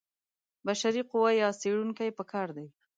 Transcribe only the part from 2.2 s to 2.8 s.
کار دي.